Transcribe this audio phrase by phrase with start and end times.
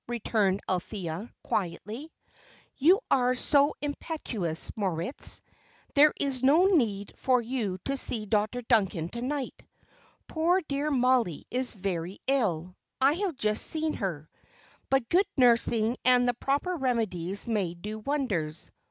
[0.07, 2.11] returned Althea, quietly.
[2.75, 5.43] "You are so impetuous, Moritz.
[5.93, 8.63] There is no need for you to see Dr.
[8.63, 9.61] Duncan to night.
[10.27, 14.27] Poor dear Mollie is very ill I have just seen her;
[14.89, 18.71] but good nursing and the proper remedies may do wonders.